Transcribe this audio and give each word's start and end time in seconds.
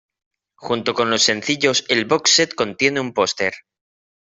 Junto 0.55 0.95
con 0.95 1.11
los 1.11 1.21
sencillos, 1.21 1.85
el 1.87 2.05
"box 2.05 2.31
set" 2.31 2.55
contiene 2.55 2.99
un 3.01 3.13
póster. 3.13 3.53